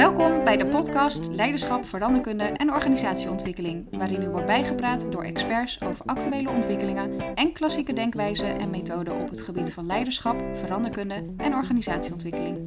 [0.00, 6.04] Welkom bij de podcast Leiderschap, Veranderkunde en Organisatieontwikkeling, waarin u wordt bijgepraat door experts over
[6.04, 12.58] actuele ontwikkelingen en klassieke denkwijzen en methoden op het gebied van leiderschap, veranderkunde en organisatieontwikkeling.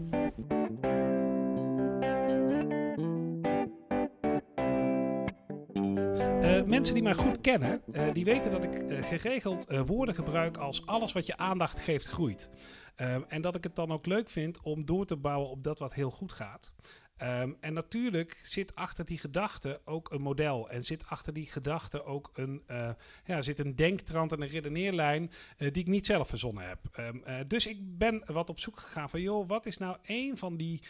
[6.41, 10.57] Uh, mensen die mij goed kennen, uh, die weten dat ik uh, geregeld woorden gebruik
[10.57, 12.49] als alles wat je aandacht geeft groeit.
[13.27, 15.93] En dat ik het dan ook leuk vind om door te bouwen op dat wat
[15.93, 16.73] heel goed gaat.
[17.21, 20.69] Um, en natuurlijk zit achter die gedachte ook een model.
[20.69, 22.89] En zit achter die gedachte ook een, uh,
[23.25, 26.79] ja, zit een denktrand en een redeneerlijn uh, die ik niet zelf verzonnen heb.
[26.99, 30.37] Um, uh, dus ik ben wat op zoek gegaan van, joh, wat is nou een
[30.37, 30.83] van die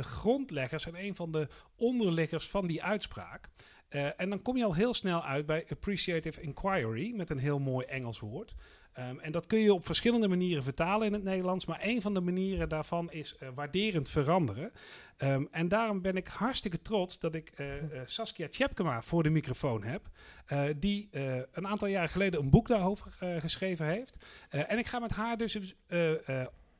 [0.00, 3.48] grondleggers en een van de onderliggers van die uitspraak?
[3.90, 7.58] Uh, en dan kom je al heel snel uit bij appreciative inquiry, met een heel
[7.58, 8.54] mooi Engels woord.
[8.98, 11.64] Um, en dat kun je op verschillende manieren vertalen in het Nederlands.
[11.64, 14.72] Maar een van de manieren daarvan is uh, waarderend veranderen.
[15.18, 19.30] Um, en daarom ben ik hartstikke trots dat ik uh, uh, Saskia Tjepkema voor de
[19.30, 20.02] microfoon heb.
[20.76, 21.08] die
[21.52, 24.24] een aantal jaar geleden een boek daarover geschreven heeft.
[24.48, 25.74] en ik ga met haar dus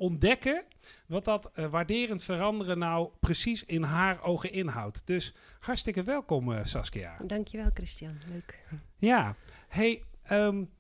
[0.01, 0.65] ontdekken
[1.07, 5.07] wat dat waarderend veranderen nou precies in haar ogen inhoudt.
[5.07, 7.17] Dus hartstikke welkom Saskia.
[7.27, 8.59] Dankjewel Christian, leuk.
[8.99, 9.37] Ja,
[9.69, 10.03] hey...
[10.31, 10.71] Um,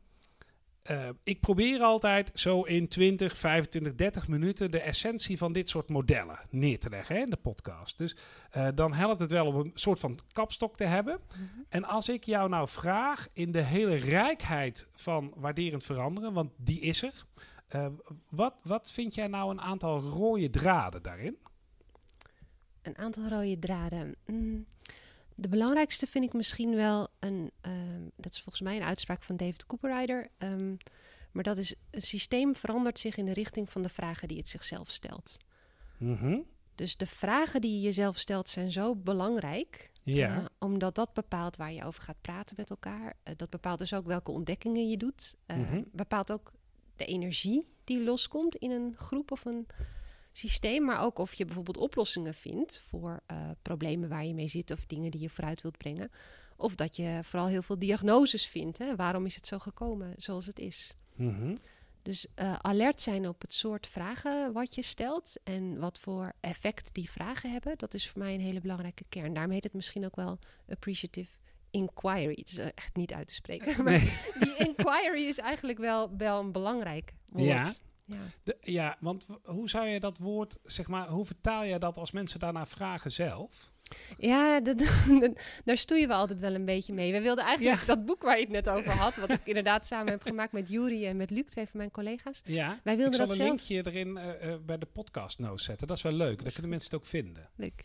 [0.90, 5.88] uh, ik probeer altijd zo in 20, 25, 30 minuten de essentie van dit soort
[5.88, 7.98] modellen neer te leggen hè, in de podcast.
[7.98, 8.16] Dus
[8.56, 11.20] uh, dan helpt het wel om een soort van kapstok te hebben.
[11.20, 11.64] Mm -hmm.
[11.68, 16.80] En als ik jou nou vraag in de hele rijkheid van waarderend veranderen, want die
[16.80, 17.24] is er.
[17.76, 17.86] Uh,
[18.28, 21.38] wat, wat vind jij nou een aantal rode draden daarin?
[22.82, 24.16] Een aantal rode draden.
[24.26, 24.66] Mm.
[25.34, 29.36] De belangrijkste vind ik misschien wel een, um, dat is volgens mij een uitspraak van
[29.36, 30.28] David Cooperrider.
[30.38, 30.76] Um,
[31.32, 34.48] maar dat is, een systeem verandert zich in de richting van de vragen die het
[34.48, 35.36] zichzelf stelt.
[35.98, 36.44] Mm -hmm.
[36.74, 39.90] Dus de vragen die je jezelf stelt zijn zo belangrijk.
[40.02, 40.38] Ja.
[40.38, 43.04] Uh, omdat dat bepaalt waar je over gaat praten met elkaar.
[43.04, 45.34] Uh, dat bepaalt dus ook welke ontdekkingen je doet.
[45.46, 45.66] Uh, Mhm.
[45.66, 45.84] mm -hmm.
[45.92, 46.52] Bepaalt ook
[47.00, 49.66] de energie die loskomt in een groep of een
[50.32, 54.70] systeem, maar ook of je bijvoorbeeld oplossingen vindt voor uh, problemen waar je mee zit
[54.70, 56.10] of dingen die je vooruit wilt brengen.
[56.56, 58.78] Of dat je vooral heel veel diagnoses vindt.
[58.78, 58.96] Hè?
[58.96, 60.94] Waarom is het zo gekomen zoals het is?
[61.14, 61.56] Mm -hmm.
[62.02, 66.94] Dus uh, alert zijn op het soort vragen wat je stelt en wat voor effect
[66.94, 69.34] die vragen hebben, dat is voor mij een hele belangrijke kern.
[69.34, 70.38] Daarom heet het misschien ook wel
[70.68, 71.32] appreciative
[71.70, 72.34] inquiry.
[72.38, 73.74] Het is echt niet uit te spreken.
[73.84, 74.12] Maar Nee.
[74.40, 77.46] die inquiry is eigenlijk wel, wel een belangrijk woord.
[77.48, 77.72] Ja.
[78.04, 78.16] Ja.
[78.42, 82.10] De, ja, want hoe zou je dat woord, zeg maar, hoe vertaal je dat als
[82.10, 83.70] mensen daarna vragen zelf?
[84.18, 84.78] Ja, dat,
[85.20, 87.12] dat- daar stoeien we altijd wel een beetje mee.
[87.12, 87.86] We wilden eigenlijk Ja.
[87.86, 90.68] dat boek waar je het net over had, wat ik inderdaad samen heb gemaakt met
[90.68, 92.40] Juri en met Luc, twee van mijn collega's.
[92.44, 93.68] Ja, Wij ik wilden zal dat een zelf.
[93.68, 95.86] linkje erin eh, eh, bij de podcast notes zetten.
[95.86, 97.48] Dat is wel leuk, dan kunnen mensen het ook vinden.
[97.56, 97.84] Leuk.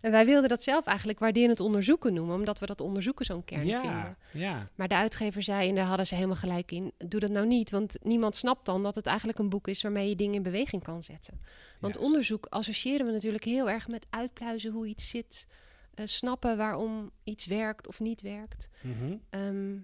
[0.00, 3.66] En wij wilden dat zelf eigenlijk waarderend onderzoeken noemen, omdat we dat onderzoeken zo'n kern
[3.66, 4.16] ja, vinden.
[4.32, 7.46] ja, Maar de uitgever zei, en daar hadden ze helemaal gelijk in, doe dat nou
[7.46, 10.42] niet, want niemand snapt dan dat het eigenlijk een boek is waarmee je dingen in
[10.42, 11.40] beweging kan zetten.
[11.80, 15.46] Want onderzoek associëren we natuurlijk heel erg met uitpluizen hoe iets zit,
[15.94, 18.68] eh, snappen waarom iets werkt of niet werkt.
[18.80, 19.16] Mhm.
[19.30, 19.76] Ehm,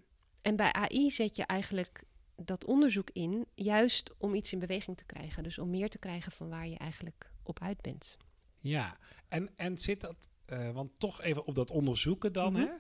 [0.43, 2.03] en bij AI zet je eigenlijk
[2.37, 5.43] dat onderzoek in, juist om iets in beweging te krijgen.
[5.43, 8.17] Dus om meer te krijgen van waar je eigenlijk op uit bent.
[8.65, 8.99] Ja.
[9.29, 12.63] En, en zit dat, eh, want toch even op dat onderzoeken dan, Mhm.
[12.63, 12.73] hè?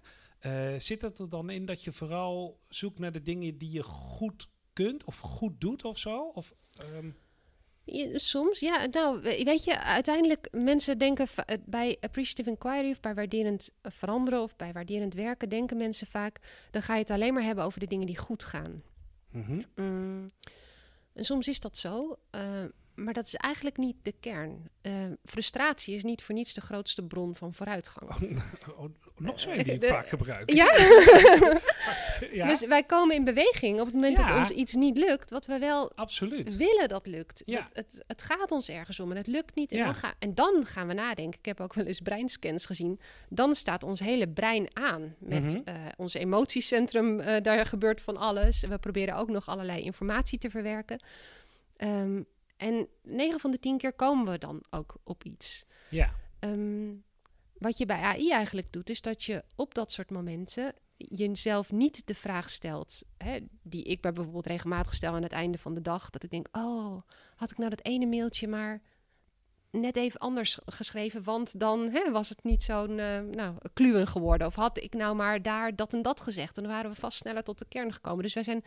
[0.74, 3.82] Eh, zit het er dan in dat je vooral zoekt naar de dingen die je
[3.82, 6.22] goed kunt of goed doet of zo?
[6.34, 7.10] Of, ehm,
[7.86, 8.86] Ja, soms, ja.
[8.86, 14.42] Nou, we- weet je, uiteindelijk mensen denken eh, bij appreciative inquiry of bij waarderend veranderen
[14.42, 16.38] of bij waarderend werken, denken mensen vaak,
[16.70, 18.82] dan ga je het alleen maar hebben over de dingen die goed gaan.
[19.30, 19.62] mhm.
[19.76, 20.30] Mm,
[21.12, 22.64] en soms is dat zo, eh,
[22.94, 24.68] maar dat is eigenlijk niet de kern.
[24.80, 24.92] Eh,
[25.24, 28.10] frustratie is niet voor niets de grootste bron van vooruitgang.
[28.76, 28.84] Oh,
[29.28, 30.52] nog zo die ik De- vaak gebruik.
[30.52, 30.72] Ja?
[32.32, 34.26] Ja, Dus wij komen in beweging op het moment Ja.
[34.28, 36.56] dat ons iets niet lukt, wat we wel absoluut.
[36.56, 37.42] willen dat lukt.
[37.46, 37.60] Ja.
[37.60, 39.72] Dat, het, het gaat ons ergens om en het lukt niet.
[39.72, 39.84] En, Ja.
[39.84, 41.38] dan ga, en dan gaan we nadenken.
[41.38, 43.00] Ik heb ook wel eens breinscans gezien.
[43.28, 45.60] Dan staat ons hele brein aan met Mhm.
[45.64, 47.20] eh, ons emotiecentrum.
[47.20, 48.60] eh, daar gebeurt van alles.
[48.60, 51.02] We proberen ook nog allerlei informatie te verwerken.
[51.76, 52.22] Ehm,
[52.56, 55.64] en 9 van de 10 keer komen we dan ook op iets.
[55.88, 56.14] Ja,
[56.44, 56.94] Ehm,
[57.58, 62.06] wat je bij AI eigenlijk doet, is dat je op dat soort momenten jezelf niet
[62.06, 65.80] de vraag stelt, hè, die ik bij bijvoorbeeld regelmatig stel aan het einde van de
[65.80, 67.02] dag, dat ik denk, oh,
[67.36, 68.82] had ik nou dat ene mailtje maar
[69.70, 74.46] net even anders geschreven, want dan hè, was het niet zo'n eh nou, kluwen geworden.
[74.46, 77.42] Of had ik nou maar daar dat en dat gezegd, dan waren we vast sneller
[77.42, 78.22] tot de kern gekomen.
[78.22, 78.64] Dus wij zijn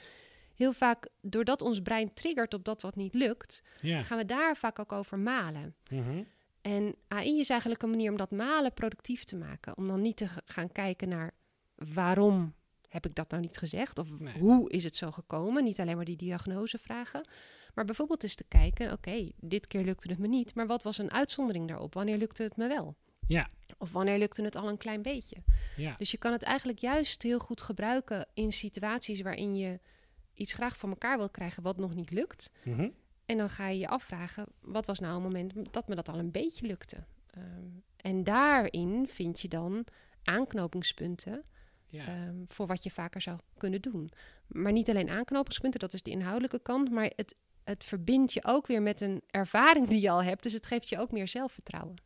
[0.57, 4.03] heel vaak, doordat ons brein triggert op dat wat niet lukt, ja.
[4.03, 5.75] gaan we daar vaak ook over malen.
[5.91, 6.23] Mhm.
[6.61, 9.77] En AI is eigenlijk een manier om dat malen productief te maken.
[9.77, 11.33] Om dan niet te gaan kijken naar
[11.75, 12.53] waarom
[12.89, 13.99] heb ik dat nou niet gezegd?
[13.99, 14.33] Of Nee.
[14.39, 15.63] hoe is het zo gekomen?
[15.63, 17.27] Niet alleen maar die diagnose vragen.
[17.73, 20.55] Maar bijvoorbeeld eens te kijken, oké, dit keer lukte het me niet.
[20.55, 21.93] Maar wat was een uitzondering daarop?
[21.93, 22.95] Wanneer lukte het me wel?
[23.27, 25.35] Ja, Of wanneer lukte het al een klein beetje?
[25.75, 25.95] ja.
[25.97, 29.79] Dus je kan het eigenlijk juist heel goed gebruiken in situaties waarin je
[30.37, 32.49] iets graag voor elkaar wil krijgen wat nog niet lukt.
[32.63, 32.89] Mhm.
[33.25, 36.19] En dan ga je je afvragen, wat was nou een moment dat me dat al
[36.19, 37.05] een beetje lukte?
[37.29, 37.65] Ehm,
[37.97, 39.85] en daarin vind je dan
[40.23, 41.43] aanknopingspunten
[41.85, 42.05] ja.
[42.05, 44.11] ehm, voor wat je vaker zou kunnen doen.
[44.47, 47.35] Maar niet alleen aanknopingspunten, dat is de inhoudelijke kant, maar het,
[47.67, 50.43] het verbindt je ook weer met een ervaring die je al hebt.
[50.43, 52.01] Dus het geeft je ook meer zelfvertrouwen.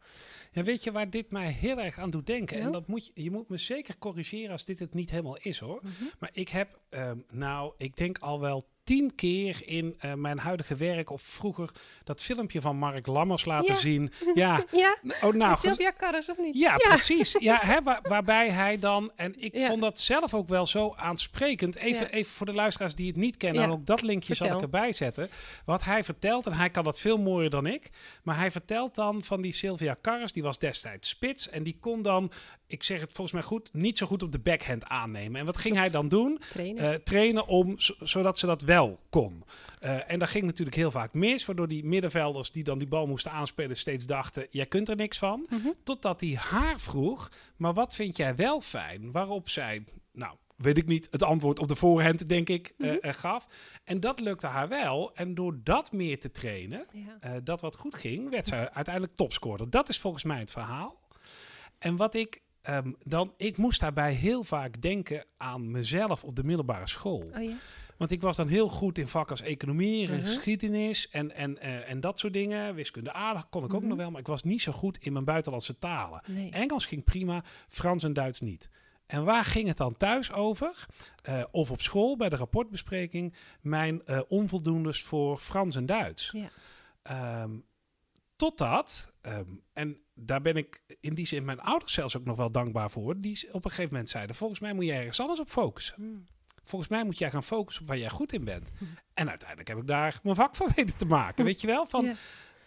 [0.52, 2.60] Ja, weet je waar dit mij heel erg aan doet denken?
[2.60, 5.60] En dat moet je, je moet me zeker corrigeren als dit het niet helemaal is
[5.60, 5.80] hoor.
[5.84, 6.04] Mhm.
[6.20, 10.76] Maar ik heb, ehm, nou, ik denk al wel tien keer in eh, mijn huidige
[10.76, 11.70] werk of vroeger
[12.04, 13.80] dat filmpje van Mark Lammers laten Ja.
[13.80, 14.12] zien.
[14.34, 16.58] Ja, Ja, oh, nou, Sylvia Karras of niet?
[16.58, 17.36] Ja, precies.
[17.40, 21.76] Ja, hè, waar- waarbij hij dan, en ik vond dat zelf ook wel zo aansprekend.
[21.76, 24.62] Even, even voor de luisteraars die het niet kennen, en ook dat linkje zal ik
[24.62, 25.30] erbij zetten.
[25.66, 27.90] Wat hij vertelt, en hij kan dat veel mooier dan ik,
[28.24, 32.02] maar hij vertelt dan van die Sylvia Karras, die was destijds spits en die kon
[32.02, 32.32] dan,
[32.72, 35.40] ik zeg het volgens mij goed, niet zo goed op de backhand aannemen.
[35.40, 36.42] En wat ging hij dan doen?
[36.50, 36.92] Trainen.
[36.94, 39.44] Eh, trainen om, zo- zodat ze dat wel kon.
[39.80, 43.08] Eh, en dat ging natuurlijk heel vaak mis, waardoor die middenvelders die dan die bal
[43.08, 45.46] moesten aanspelen steeds dachten, jij kunt er niks van.
[45.50, 45.68] Mhm.
[45.84, 49.12] Totdat hij haar vroeg, maar wat vind jij wel fijn?
[49.12, 49.84] Waarop zij,
[50.14, 53.48] nou, weet ik niet, het antwoord op de voorhand, denk ik, eh, eh, gaf.
[53.84, 55.12] En dat lukte haar wel.
[55.16, 56.86] En door dat meer te trainen,
[57.22, 57.40] Ja.
[57.40, 59.70] dat wat goed ging, werd ze uiteindelijk topscorer.
[59.70, 61.00] Dat is volgens mij het verhaal.
[61.78, 66.44] En wat ik ehm, dan, ik moest daarbij heel vaak denken aan mezelf op de
[66.44, 67.30] middelbare school.
[67.36, 67.54] Oh ja?
[67.98, 70.26] Want ik was dan heel goed in vakken als economie, en Mhm.
[70.26, 72.76] geschiedenis en, en, eh, en dat soort dingen.
[72.76, 73.90] Wiskunde aardig kon ik ook Mhm.
[73.90, 76.22] nog wel, maar ik was niet zo goed in mijn buitenlandse talen.
[76.28, 76.52] Nee.
[76.52, 78.70] Engels ging prima, Frans en Duits niet.
[79.06, 80.86] En waar ging het dan thuis over?
[81.24, 86.32] Eh, of op school bij de rapportbespreking, mijn eh, onvoldoendes voor Frans en Duits.
[86.34, 86.50] Ja.
[87.04, 87.52] Ehm,
[88.36, 92.52] totdat, ehm, en daar ben ik in die zin mijn ouders zelfs ook nog wel
[92.52, 95.50] dankbaar voor, die op een gegeven moment zeiden: Volgens mij moet jij ergens anders op
[95.50, 95.96] focussen.
[95.96, 96.26] Hmm.
[96.64, 98.72] Volgens mij moet jij gaan focussen op waar jij goed in bent.
[98.78, 98.84] Hm.
[99.14, 101.46] En uiteindelijk heb ik daar mijn vak van weten te maken.
[101.46, 101.86] Weet je wel?
[101.86, 102.16] Van,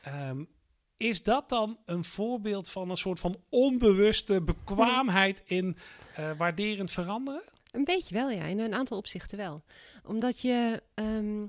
[0.03, 0.45] ehm,
[0.97, 5.77] is dat dan een voorbeeld van een soort van onbewuste bekwaamheid in
[6.15, 7.43] eh, waarderend veranderen?
[7.71, 8.45] Een beetje wel, ja.
[8.45, 9.65] In een aantal opzichten wel.
[10.05, 10.83] Omdat je...
[10.95, 11.47] ehm,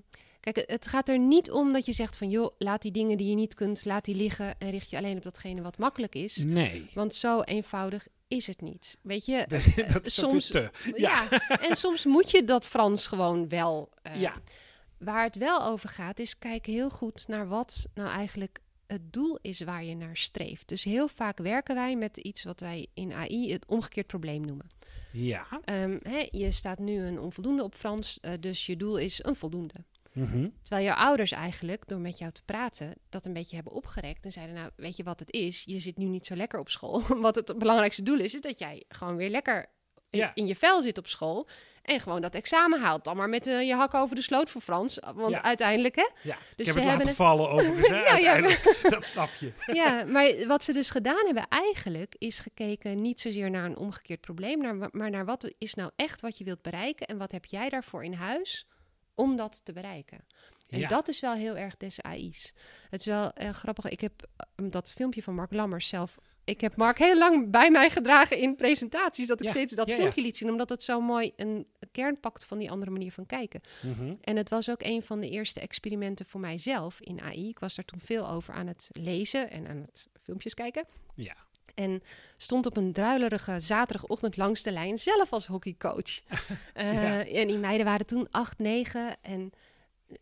[0.54, 2.30] kijk, het- gaat er niet om dat je zegt van...
[2.30, 4.56] joh, laat die dingen die je niet kunt, laat die liggen...
[4.60, 6.38] en richt je alleen op datgene wat makkelijk is.
[6.38, 6.90] Nee.
[6.94, 8.98] Want zo eenvoudig is het niet.
[9.02, 9.46] Weet je?
[9.94, 10.70] dat is ook soms- te.
[10.96, 11.30] Ja.
[11.62, 13.90] en soms moet je dat Frans gewoon wel...
[14.02, 14.34] eh, Ja.
[14.98, 19.38] Waar het wel over gaat, is kijken heel goed naar wat nou eigenlijk het doel
[19.42, 20.68] is waar je naar streeft.
[20.68, 24.70] Dus heel vaak werken wij met iets wat wij in AI het omgekeerd probleem noemen.
[25.12, 25.48] Ja.
[25.64, 29.36] Ehm, hè, je staat nu een onvoldoende op Frans, eh, dus je doel is een
[29.36, 29.74] voldoende.
[30.16, 30.48] Mhm.
[30.64, 34.26] Terwijl jouw ouders eigenlijk, door met jou te praten, dat een beetje hebben opgerekt.
[34.26, 35.64] En zeiden, nou, weet je wat het is?
[35.66, 37.02] Je zit nu niet zo lekker op school.
[37.28, 39.66] Wat het belangrijkste doel is, is dat jij gewoon weer lekker
[40.10, 40.32] in, Ja.
[40.34, 41.48] in je vel zit op school.
[41.82, 43.04] En gewoon dat examen haalt.
[43.04, 45.00] Dan maar met eh, je hak over de sloot voor Frans.
[45.16, 45.44] Want Ja.
[45.44, 46.02] uiteindelijk, hè?
[46.02, 46.12] Ja.
[46.22, 47.88] Dus ik heb ze het hebben laten het- vallen overigens.
[47.88, 48.58] hè, Nou ja,
[48.96, 49.52] dat snap je.
[49.82, 54.22] Ja, maar wat ze dus gedaan hebben eigenlijk is gekeken niet zozeer naar een omgekeerd
[54.22, 57.70] probleem, maar naar wat is nou echt wat je wilt bereiken en wat heb jij
[57.70, 58.68] daarvoor in huis
[59.16, 60.20] om dat te bereiken.
[60.70, 60.88] En Ja.
[60.88, 62.54] dat is wel heel erg des AI's.
[62.90, 63.86] Het is wel eh, grappig.
[63.90, 66.18] Ik heb eh, dat filmpje van Mark Lammers zelf.
[66.44, 69.28] Ik heb Mark heel lang bij mij gedragen in presentaties.
[69.28, 70.50] Dat ik Ja, steeds dat ja, filmpje liet zien.
[70.50, 73.62] Omdat het zo mooi een kern pakt van die andere manier van kijken.
[73.82, 74.14] Mhm.
[74.22, 77.50] En het was ook een van de eerste experimenten voor mijzelf in AI.
[77.50, 80.86] Ik was daar toen veel over aan het lezen en aan het filmpjes kijken.
[81.16, 81.36] Ja.
[81.76, 82.02] En
[82.38, 86.22] stond op een druilerige zaterdagochtend langs de lijn, zelf als hockeycoach.
[86.74, 87.40] Eh.
[87.40, 89.52] En die meiden waren toen acht, negen en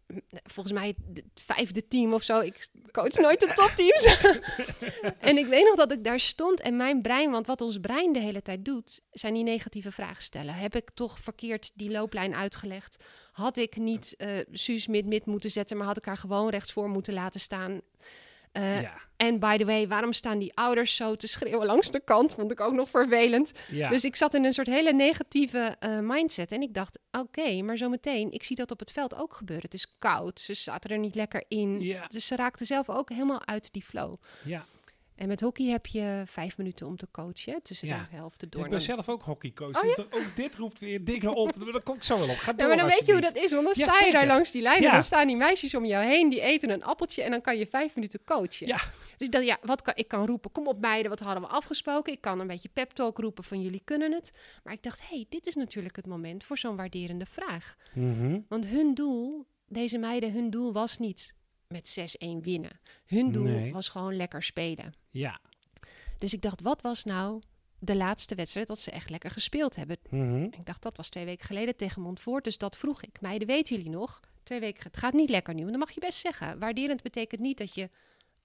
[0.08, 2.40] mm, volgens mij het vijfde team of zo.
[2.40, 4.22] Ik coach nooit de topteams.
[5.30, 8.14] en ik weet nog dat ik daar stond en mijn brein, want wat ons brein
[8.14, 10.54] de hele tijd doet, zijn die negatieve vragen stellen.
[10.54, 13.04] Heb ik toch verkeerd die looplijn uitgelegd?
[13.32, 17.14] Had ik niet eh Suus mid-mid moeten zetten, maar had ik haar gewoon rechtsvoor moeten
[17.14, 17.82] laten staan?
[18.54, 18.94] Eh, ja.
[19.18, 22.34] en by the way, waarom staan die ouders zo te schreeuwen langs de kant?
[22.34, 23.52] Vond ik ook nog vervelend.
[23.72, 23.90] Ja.
[23.90, 26.52] Dus ik zat in een soort hele negatieve eh, mindset.
[26.52, 29.66] En ik dacht, oké, maar zometeen, ik zie dat op het veld ook gebeuren.
[29.66, 31.80] Het is koud, ze zaten er niet lekker in.
[31.80, 32.08] Ja.
[32.08, 34.14] Dus ze raakten zelf ook helemaal uit die flow.
[34.44, 34.66] ja.
[35.16, 37.98] En met hockey heb je vijf minuten om te coachen, tussen Ja.
[38.10, 38.50] de helft door.
[38.64, 39.76] Ik ben Dan- zelf ook hockeycoach.
[39.76, 41.54] Oh, dus ook dit roept weer dingen op.
[41.72, 42.36] Daar kom ik zo wel op.
[42.36, 44.12] Ga Ja, door, maar dan weet je hoe dat is, want dan Ja, sta je
[44.12, 44.88] daar langs die lijn Ja.
[44.88, 47.58] en dan staan die meisjes om jou heen, die eten een appeltje en dan kan
[47.58, 48.68] je vijf minuten coachen.
[48.68, 48.80] Ja.
[49.18, 52.14] Dus dacht, ja, wat kan, ik kan roepen, kom op meiden, wat hadden we afgesproken?
[52.14, 54.32] Ik kan een beetje pep talk roepen van jullie kunnen het.
[54.64, 57.76] Maar ik dacht, hé, hey, dit is natuurlijk het moment voor zo'n waarderende vraag.
[57.94, 58.40] Mhm.
[58.48, 61.36] Want hun doel, deze meiden, hun doel was niet
[61.74, 62.80] met 6-1 winnen.
[63.06, 63.74] Hun doel Nee.
[63.74, 64.94] was gewoon lekker spelen.
[65.10, 65.40] Ja.
[66.18, 67.42] Dus ik dacht, wat was nou
[67.80, 69.98] de laatste wedstrijd dat ze echt lekker gespeeld hebben?
[70.10, 70.44] Mhm.
[70.44, 73.22] Ik dacht, dat was twee weken geleden tegen Montfort, dus dat vroeg ik.
[73.22, 74.20] Meiden, weten jullie nog?
[74.44, 75.60] Twee weken, het gaat niet lekker nu.
[75.60, 76.60] Want dan mag je best zeggen.
[76.60, 77.90] Waarderend betekent niet dat je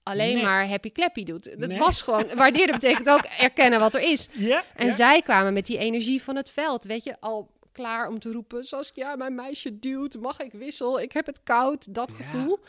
[0.03, 0.43] alleen Nee.
[0.43, 1.59] maar happy clappy doet.
[1.59, 1.77] Dat Nee.
[1.79, 4.27] was gewoon, waarderen betekent ook erkennen wat er is.
[4.33, 4.63] Ja.
[4.75, 4.93] En ja.
[4.95, 8.63] zij kwamen met die energie van het veld, weet je, al klaar om te roepen,
[8.65, 10.99] Saskia, mijn meisje duwt, mag ik wissel?
[10.99, 12.15] Ik heb het koud, dat Ja.
[12.15, 12.59] gevoel.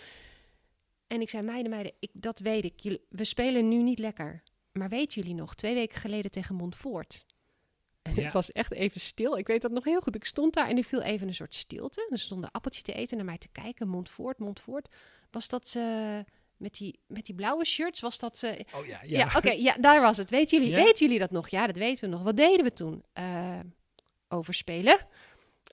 [1.11, 2.81] En ik zei, meiden, meiden, ik, dat weet ik.
[2.81, 4.43] Jullie, we spelen nu niet lekker.
[4.73, 7.27] Maar weten jullie nog, twee weken geleden tegen Montfort.
[8.03, 8.27] En Ja.
[8.27, 9.39] ik was echt even stil.
[9.39, 10.15] Ik weet dat nog heel goed.
[10.15, 12.07] Ik stond daar en er viel even een soort stilte.
[12.11, 13.89] Er stond een appeltje te eten naar mij te kijken.
[13.89, 14.89] Montfort, Montfort.
[15.31, 16.19] Was dat eh,
[16.57, 18.01] met, die, met die blauwe shirts?
[18.01, 18.43] Was dat...
[18.43, 18.51] eh,
[18.81, 19.33] Oh ja, ja, ja.
[19.37, 20.31] oké, ja, daar was het.
[20.31, 20.85] Weten jullie, Ja?
[20.85, 21.49] weten jullie dat nog?
[21.49, 22.23] Ja, dat weten we nog.
[22.23, 23.05] Wat deden we toen?
[23.13, 23.61] Eh,
[24.29, 24.99] overspelen.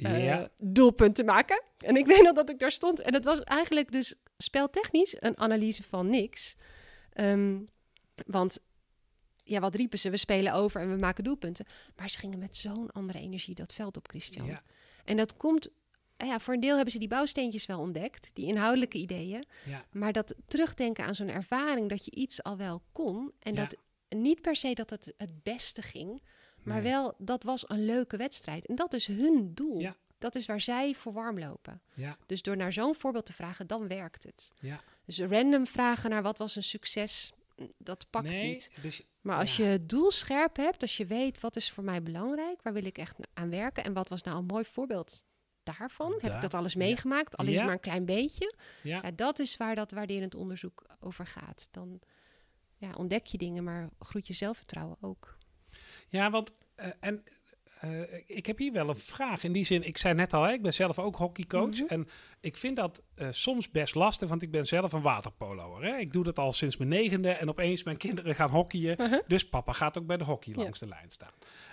[0.05, 0.49] Eh, Ja.
[0.57, 1.63] doelpunten maken.
[1.77, 2.99] En ik weet nog dat ik daar stond.
[2.99, 6.55] En het was eigenlijk dus speltechnisch een analyse van niks.
[7.13, 7.59] Ehm,
[8.25, 8.59] want
[9.43, 10.09] ja, wat riepen ze?
[10.09, 11.65] We spelen over en we maken doelpunten.
[11.95, 14.45] Maar ze gingen met zo'n andere energie dat veld op, Christian.
[14.47, 14.63] Ja.
[15.05, 15.69] En dat komt...
[16.17, 19.45] nou Ja, voor een deel hebben ze die bouwsteentjes wel ontdekt, die inhoudelijke ideeën.
[19.65, 19.85] Ja.
[19.91, 23.31] Maar dat terugdenken aan zo'n ervaring dat je iets al wel kon.
[23.39, 23.61] En Ja.
[23.65, 23.77] dat
[24.09, 26.21] niet per se dat het het beste ging,
[26.67, 26.91] maar Nee.
[26.91, 28.65] wel dat was een leuke wedstrijd.
[28.65, 29.79] En dat is hun doel.
[29.79, 29.95] Ja.
[30.17, 31.81] Dat is waar zij voor warm lopen.
[31.93, 32.17] Ja.
[32.25, 34.51] Dus door naar zo'n voorbeeld te vragen, dan werkt het.
[34.59, 34.81] Ja.
[35.05, 37.31] Dus random vragen naar wat was een succes,
[37.77, 38.69] dat pakt nee, niet.
[38.81, 39.63] dus Maar als ja.
[39.63, 42.86] je het doel scherp hebt, als je weet wat is voor mij belangrijk, waar wil
[42.86, 45.24] ik echt aan werken en wat was nou een mooi voorbeeld
[45.63, 46.17] daarvan?
[46.21, 47.38] Heb ik dat alles meegemaakt?
[47.38, 48.55] Al is maar een klein beetje.
[48.83, 49.00] Ja.
[49.03, 51.67] Ja, dat is waar dat waarderend onderzoek over gaat.
[51.71, 52.00] Dan
[52.77, 55.37] ja, ontdek je dingen, maar groeit je zelfvertrouwen ook.
[56.09, 57.23] Ja, want eh, en
[57.79, 57.89] eh,
[58.25, 59.43] ik heb hier wel een vraag.
[59.43, 61.79] In die zin, ik zei net al, hè, ik ben zelf ook hockeycoach.
[61.81, 61.85] Mhm.
[61.87, 62.07] En
[62.41, 65.83] ik vind dat eh, soms best lastig, want ik ben zelf een waterpoloer.
[65.83, 65.97] Hè.
[65.97, 69.01] Ik doe dat al sinds mijn negende en opeens mijn kinderen gaan hockeyen.
[69.01, 69.19] Uh-huh.
[69.27, 70.61] Dus papa gaat ook bij de hockey Ja.
[70.63, 71.31] langs de lijn staan.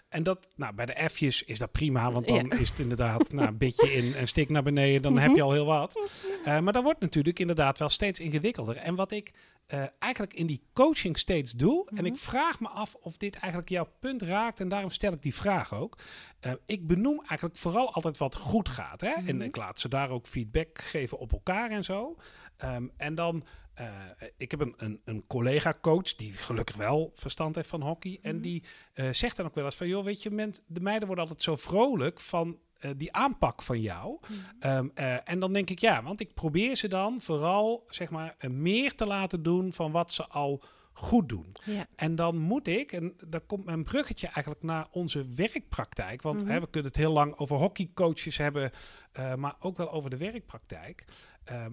[0.08, 2.58] En dat, nou, bij de F'jes is dat prima, want dan Ja.
[2.58, 5.52] is het inderdaad nou, een beetje in en stik naar beneden, dan heb je al
[5.52, 6.10] heel wat.
[6.44, 8.76] Maar dat wordt natuurlijk inderdaad wel steeds ingewikkelder.
[8.76, 9.32] En wat ik
[9.66, 13.68] eh, eigenlijk in die coaching steeds doe, en ik vraag me af of dit eigenlijk
[13.68, 15.99] jouw punt raakt, en daarom stel ik die vraag ook.
[16.40, 19.00] Eh, ik benoem eigenlijk vooral altijd wat goed gaat.
[19.00, 19.12] Hè?
[19.26, 22.16] En ik laat ze daar ook feedback geven op elkaar en zo.
[22.56, 23.44] Ehm, en dan,
[23.75, 23.88] eh,
[24.37, 28.18] ik heb een, een, een collega-coach die gelukkig wel verstand heeft van hockey.
[28.23, 31.25] En die eh, zegt dan ook wel eens van, joh, weet je, de meiden worden
[31.25, 34.18] altijd zo vrolijk van eh, die aanpak van jou.
[34.58, 38.34] Ehm, eh, en dan denk ik, ja, want ik probeer ze dan vooral, zeg maar,
[38.38, 40.62] eh, meer te laten doen van wat ze al
[40.92, 41.52] goed doen.
[41.64, 41.86] Ja.
[41.96, 46.22] En dan moet ik, en daar komt mijn bruggetje eigenlijk naar onze werkpraktijk.
[46.22, 48.70] Want hè, we kunnen het heel lang over hockeycoaches hebben,
[49.36, 51.04] maar ook wel over de werkpraktijk.
[51.44, 51.72] Ehm,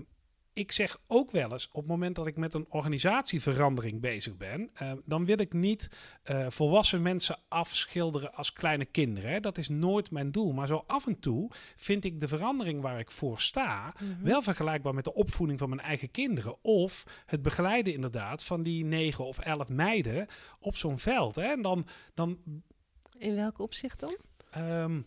[0.53, 4.69] ik zeg ook wel eens, op het moment dat ik met een organisatieverandering bezig ben,
[4.73, 5.89] eh, dan wil ik niet
[6.23, 9.31] eh, volwassen mensen afschilderen als kleine kinderen.
[9.31, 9.39] Hè.
[9.39, 10.51] Dat is nooit mijn doel.
[10.53, 14.93] Maar zo af en toe vind ik de verandering waar ik voor sta wel vergelijkbaar
[14.93, 16.63] met de opvoeding van mijn eigen kinderen.
[16.63, 20.27] Of het begeleiden inderdaad van die negen of elf meiden
[20.59, 21.35] op zo'n veld.
[21.35, 21.43] Hè.
[21.51, 22.37] En dan, dan
[23.17, 24.17] In welk opzicht dan?
[24.51, 25.01] Ehm,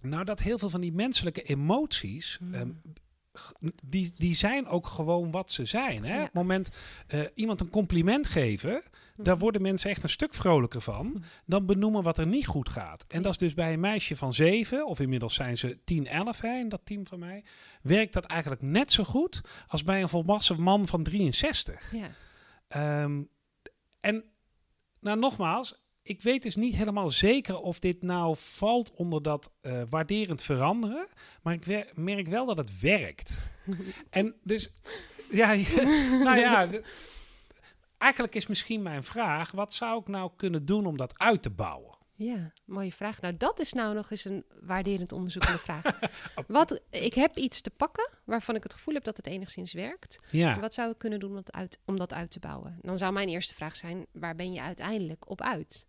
[0.00, 2.38] nou, dat heel veel van die menselijke emoties.
[2.52, 3.02] ehm, g-
[3.84, 6.04] die, die zijn ook gewoon wat ze zijn.
[6.04, 6.14] Hè?
[6.14, 6.18] Ja.
[6.18, 6.70] Op het moment
[7.06, 8.82] eh, iemand een compliment geven,
[9.16, 11.24] daar worden mensen echt een stuk vrolijker van.
[11.46, 13.04] Dan benoemen wat er niet goed gaat.
[13.08, 16.40] En dat is dus bij een meisje van zeven, of inmiddels zijn ze 10, 11
[16.40, 17.44] hè, in dat team van mij,
[17.82, 21.92] werkt dat eigenlijk net zo goed als bij een volwassen man van 63.
[21.92, 22.10] Ja.
[22.68, 23.22] Ehm,
[24.00, 24.24] en
[25.00, 29.82] nou nogmaals, ik weet dus niet helemaal zeker of dit nou valt onder dat eh,
[29.90, 31.06] waarderend veranderen.
[31.42, 33.50] Maar ik merk wel dat het werkt.
[34.10, 34.72] en dus,
[35.30, 35.54] ja,
[36.24, 36.68] nou ja,
[37.98, 41.50] eigenlijk is misschien mijn vraag, wat zou ik nou kunnen doen om dat uit te
[41.50, 41.92] bouwen?
[42.16, 43.20] Ja, mooie vraag.
[43.20, 45.82] Nou, dat is nou nog eens een waarderend onderzoekende vraag.
[46.46, 50.18] Wat, ik heb iets te pakken waarvan ik het gevoel heb dat het enigszins werkt.
[50.30, 52.78] Ja, Wat zou ik kunnen doen om dat, uit, om dat uit te bouwen?
[52.80, 55.86] Dan zou mijn eerste vraag zijn, waar ben je uiteindelijk op uit?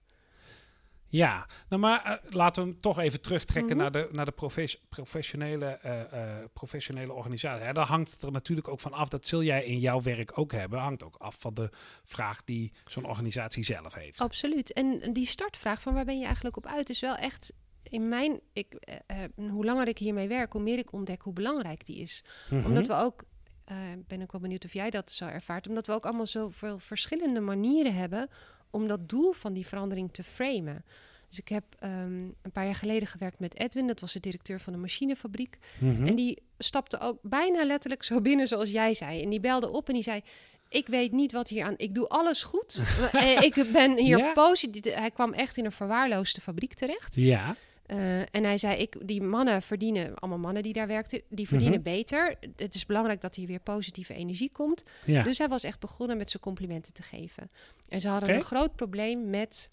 [1.15, 3.81] Ja, nou maar eh, laten we hem toch even terugtrekken Mhm.
[3.81, 6.01] naar de, naar de profes- professionele, eh,
[6.41, 7.65] eh, professionele organisatie.
[7.65, 9.09] Ja, daar hangt het er natuurlijk ook van af.
[9.09, 10.79] Dat zul jij in jouw werk ook hebben.
[10.79, 11.69] Hangt ook af van de
[12.03, 14.19] vraag die zo'n organisatie zelf heeft.
[14.21, 14.73] Absoluut.
[14.73, 17.53] En die startvraag van waar ben je eigenlijk op uit is wel echt
[17.83, 18.95] in mijn, ik,
[19.35, 22.23] hoe langer ik hiermee werk, hoe meer ik ontdek hoe belangrijk die is.
[22.49, 22.65] Mhm.
[22.65, 23.23] Omdat we ook,
[23.65, 26.79] eh, ben ik wel benieuwd of jij dat zo ervaart, omdat we ook allemaal zoveel
[26.79, 28.29] verschillende manieren hebben
[28.69, 30.85] om dat doel van die verandering te framen.
[31.29, 34.59] Dus ik heb ehm, een paar jaar geleden gewerkt met Edwin, dat was de directeur
[34.59, 35.57] van een machinefabriek.
[35.77, 36.05] Mhm.
[36.05, 39.21] En die stapte ook bijna letterlijk zo binnen zoals jij zei.
[39.23, 40.21] En die belde op en die zei...
[40.69, 41.73] Ik weet niet wat hier aan...
[41.77, 42.81] Ik doe alles goed.
[43.11, 44.31] Eh, ik ben hier Ja?
[44.31, 44.93] positief...
[44.93, 47.15] Hij kwam echt in een verwaarloosde fabriek terecht.
[47.15, 50.15] Ja, Eh, en hij zei, ik, die mannen verdienen...
[50.15, 51.89] Allemaal mannen die daar werkten, die verdienen Mhm.
[51.89, 52.35] beter.
[52.55, 54.83] Het is belangrijk dat hier weer positieve energie komt.
[55.05, 55.23] ja.
[55.23, 57.51] Dus hij was echt begonnen met zijn complimenten te geven.
[57.89, 59.69] En ze hadden een groot probleem met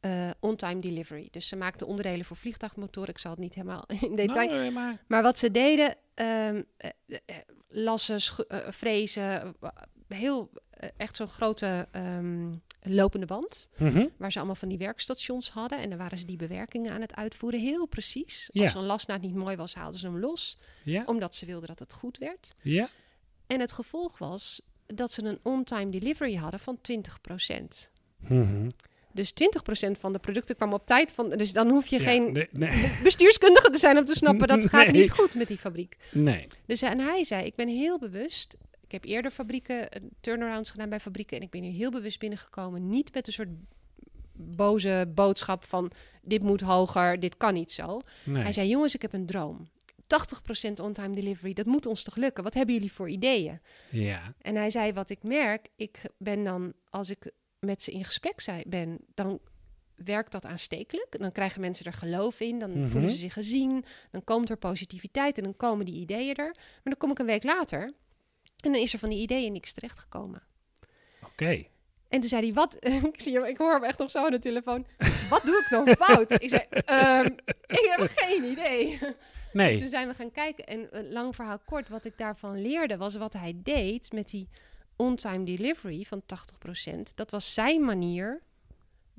[0.00, 1.28] eh, on-time delivery.
[1.30, 3.08] Dus ze maakten onderdelen voor vliegtuigmotoren.
[3.10, 4.70] Ik zal het niet helemaal in detail...
[4.72, 6.90] Maar, Maar wat ze deden, ehm, eh,
[7.68, 8.58] lassen, eh,
[10.08, 10.50] heel
[10.96, 12.50] echt zo'n grote ehm,
[12.82, 14.06] lopende band, Mhm.
[14.16, 15.78] waar ze allemaal van die werkstations hadden.
[15.78, 18.48] En dan waren ze die bewerkingen aan het uitvoeren, heel precies.
[18.52, 18.62] Ja.
[18.62, 21.78] Als een lasnaad niet mooi was, haalden ze hem los, Ja, omdat ze wilden dat
[21.78, 22.54] het goed werd.
[22.62, 22.88] ja.
[23.46, 27.90] En het gevolg was dat ze een on-time delivery hadden van 20%.
[28.18, 28.68] Mhm.
[29.12, 31.12] Dus 20% van de producten kwam op tijd.
[31.12, 34.46] Van, dus dan hoef je Ja, geen nee, nee, bestuurskundige te zijn om te snappen
[34.48, 35.96] dat gaat niet goed met die fabriek.
[36.12, 36.46] nee.
[36.66, 38.56] Dus en hij zei, ik ben heel bewust.
[38.88, 41.36] Ik heb eerder fabrieken, eh, turnarounds gedaan bij fabrieken.
[41.36, 42.88] En ik ben hier heel bewust binnengekomen.
[42.88, 43.48] Niet met een soort
[44.32, 45.90] boze boodschap van
[46.22, 48.00] dit moet hoger, dit kan niet zo.
[48.24, 48.42] nee.
[48.42, 49.68] Hij zei, jongens, ik heb een droom.
[50.06, 52.44] 80% on-time delivery, dat moet ons toch lukken?
[52.44, 53.60] Wat hebben jullie voor ideeën?
[53.90, 58.04] Ja, En hij zei, wat ik merk, ik ben dan, als ik met ze in
[58.04, 59.38] gesprek ben, dan
[59.94, 61.18] werkt dat aanstekelijk.
[61.18, 62.88] Dan krijgen mensen er geloof in, dan Mhm.
[62.88, 66.52] voelen ze zich gezien, dan komt er positiviteit en dan komen die ideeën er.
[66.54, 67.92] Maar dan kom ik een week later
[68.64, 70.42] en dan is er van die ideeën niks terechtgekomen.
[71.24, 71.64] oké.
[72.08, 72.76] En toen zei hij, wat,
[73.12, 74.86] ik, zie hem, ik hoor hem echt nog zo aan de telefoon,
[75.30, 76.42] wat doe ik dan fout?
[76.42, 77.24] Ik zei, "Ehm,
[77.66, 78.98] ik heb geen idee.
[79.52, 79.78] Dus Nee.
[79.78, 80.64] toen zijn we gaan kijken.
[80.66, 84.48] En een lang verhaal kort, wat ik daarvan leerde, was wat hij deed met die
[84.96, 87.14] on-time delivery van 80%.
[87.14, 88.42] Dat was zijn manier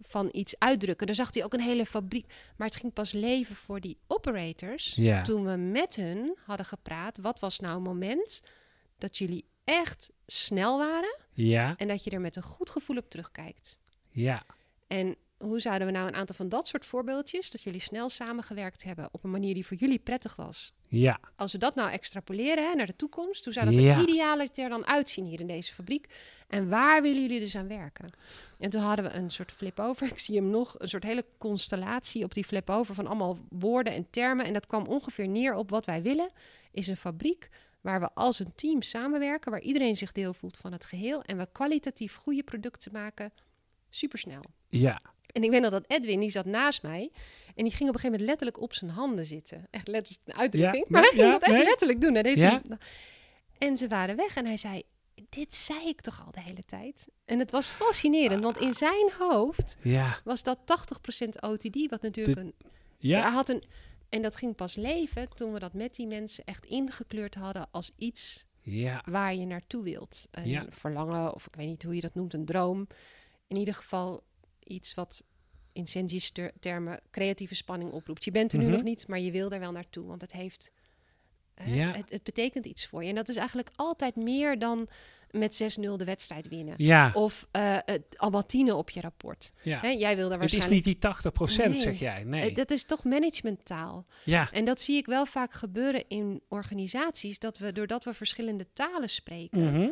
[0.02, 1.08] van iets uitdrukken.
[1.08, 2.34] Daar zag hij ook een hele fabriek.
[2.58, 4.94] Maar het ging pas leven voor die operators.
[4.96, 5.22] Ja.
[5.22, 8.42] Toen we met hun hadden gepraat, wat was nou een moment
[9.00, 13.10] dat jullie echt snel waren Ja, en dat je er met een goed gevoel op
[13.10, 13.78] terugkijkt.
[14.10, 14.44] ja.
[14.88, 18.84] En hoe zouden we nou een aantal van dat soort voorbeeldjes, dat jullie snel samengewerkt
[18.84, 22.70] hebben op een manier die voor jullie prettig was, Ja, als we dat nou extrapoleren
[22.70, 23.96] hè, naar de toekomst, hoe zou dat Ja.
[23.96, 26.08] er idealiter dan uitzien hier in deze fabriek?
[26.48, 28.10] En waar willen jullie dus aan werken?
[28.60, 30.08] En toen hadden we een soort flip-over.
[30.12, 34.08] Ik zie hem nog, een soort hele constellatie op die flip-over van allemaal woorden en
[34.10, 34.46] termen.
[34.46, 36.32] En dat kwam ongeveer neer op wat wij willen,
[36.72, 37.50] is een fabriek
[37.82, 41.38] waar we als een team samenwerken, waar iedereen zich deel voelt van het geheel en
[41.38, 43.34] we kwalitatief goede producten maken,
[43.90, 44.44] supersnel.
[44.68, 45.02] ja.
[45.32, 47.12] En ik weet nog dat Edwin, die zat naast mij.
[47.56, 49.68] En die ging op een gegeven moment letterlijk op zijn handen zitten.
[49.70, 50.84] Echt letterlijk een uitdrukking.
[50.84, 51.64] Ja, maar hij ging ja, dat echt nee.
[51.64, 52.14] letterlijk doen.
[52.14, 52.62] Hij deed Ja.
[53.58, 54.82] En ze waren weg en hij zei...
[55.30, 57.08] Dit zei ik toch al de hele tijd?
[57.26, 59.78] En het was fascinerend, want in zijn hoofd
[60.24, 62.54] was dat 80% OTD, wat natuurlijk een...
[62.58, 63.32] Hij ja.
[63.32, 63.64] had een...
[64.10, 67.92] En dat ging pas leven toen we dat met die mensen echt ingekleurd hadden als
[67.98, 70.28] iets Ja, waar je naartoe wilt.
[70.32, 70.66] Een Ja.
[70.70, 72.88] verlangen, of ik weet niet hoe je dat noemt, een droom.
[73.48, 74.24] In ieder geval
[74.64, 75.24] iets wat
[75.74, 78.24] in Senji's ter- termen creatieve spanning oproept.
[78.24, 78.74] Je bent er nu Mhm.
[78.74, 80.72] nog niet, maar je wil daar wel naartoe, want het heeft...
[81.54, 81.92] hè, Ja.
[81.92, 83.10] Het, het betekent iets voor je.
[83.10, 84.88] En dat is eigenlijk altijd meer dan
[85.32, 86.74] met 6-0 de wedstrijd winnen.
[86.78, 89.52] ja, Of eh het allemaal tienen op je rapport.
[89.62, 89.80] ja.
[89.80, 90.86] Hè, jij wil daar Het is waarschijnlijk...
[90.86, 91.12] niet die
[91.70, 91.78] 80%, Nee.
[91.78, 92.24] zeg jij.
[92.24, 92.50] Nee.
[92.50, 94.06] Eh, Dat is toch managementtaal.
[94.24, 98.68] Ja, En dat zie ik wel vaak gebeuren in organisaties, dat we doordat we verschillende
[98.74, 99.88] talen spreken, Mhm.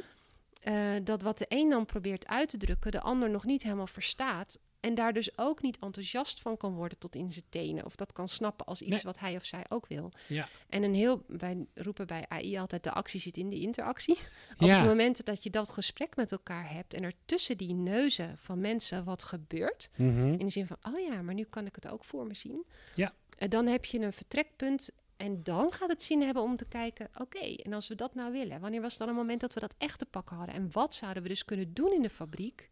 [0.62, 3.88] eh, dat wat de een dan probeert uit te drukken, de ander nog niet helemaal
[3.88, 4.58] verstaat.
[4.79, 7.85] En daar dus ook niet enthousiast van kan worden tot in zijn tenen.
[7.85, 9.01] Of dat kan snappen als iets Nee.
[9.03, 10.11] wat hij of zij ook wil.
[10.27, 10.47] Ja.
[10.69, 14.17] En een heel, wij roepen bij AI altijd de actie zit in de interactie.
[14.59, 18.37] Op het moment dat je dat gesprek met elkaar hebt en er tussen die neuzen
[18.37, 19.89] van mensen wat gebeurt.
[19.95, 20.27] Mhm.
[20.27, 22.65] In de zin van, oh ja, maar nu kan ik het ook voor me zien.
[22.95, 23.13] Ja.
[23.37, 27.09] En dan heb je een vertrekpunt en dan gaat het zin hebben om te kijken,
[27.17, 29.73] oké, en als we dat nou willen, wanneer was dan een moment dat we dat
[29.77, 30.55] echt te pakken hadden?
[30.55, 32.69] En wat zouden we dus kunnen doen in de fabriek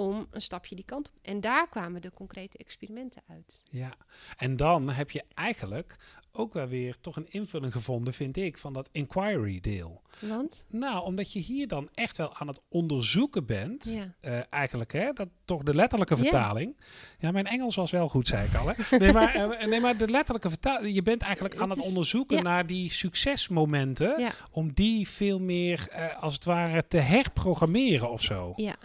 [0.00, 1.14] om een stapje die kant op.
[1.22, 3.62] En daar kwamen de concrete experimenten uit.
[3.70, 3.92] Ja,
[4.36, 5.96] en dan heb je eigenlijk
[6.32, 10.02] ook wel weer toch een invulling gevonden, vind ik, van dat inquiry deel.
[10.20, 10.64] Want?
[10.68, 14.14] Nou, omdat je hier dan echt wel aan het onderzoeken bent, Ja.
[14.20, 16.76] eh, eigenlijk, hè, dat toch de letterlijke vertaling.
[17.18, 18.66] Ja, mijn Engels was wel goed, zei ik al.
[18.68, 18.96] Hè?
[18.98, 21.90] Nee, maar, eh, nee, maar de letterlijke vertaling, je bent eigenlijk aan Het het is-
[21.90, 22.42] onderzoeken ja.
[22.42, 24.32] naar die succesmomenten, Ja.
[24.50, 28.52] om die veel meer, eh, als het ware, te herprogrammeren of zo.
[28.56, 28.76] Ja.